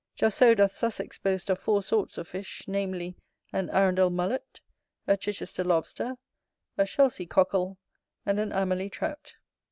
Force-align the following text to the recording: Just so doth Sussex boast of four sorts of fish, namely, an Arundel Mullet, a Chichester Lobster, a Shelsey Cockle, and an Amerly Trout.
Just 0.15 0.39
so 0.39 0.55
doth 0.55 0.71
Sussex 0.71 1.19
boast 1.19 1.47
of 1.51 1.59
four 1.59 1.83
sorts 1.83 2.17
of 2.17 2.27
fish, 2.27 2.63
namely, 2.67 3.15
an 3.53 3.69
Arundel 3.69 4.09
Mullet, 4.09 4.59
a 5.05 5.15
Chichester 5.15 5.63
Lobster, 5.63 6.17
a 6.75 6.87
Shelsey 6.87 7.27
Cockle, 7.27 7.77
and 8.25 8.39
an 8.39 8.49
Amerly 8.49 8.91
Trout. 8.91 9.35